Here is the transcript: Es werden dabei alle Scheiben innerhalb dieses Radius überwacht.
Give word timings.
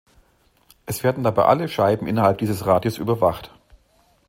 Es 0.87 1.03
werden 1.03 1.23
dabei 1.23 1.45
alle 1.45 1.67
Scheiben 1.67 2.07
innerhalb 2.07 2.39
dieses 2.39 2.65
Radius 2.65 2.97
überwacht. 2.97 3.51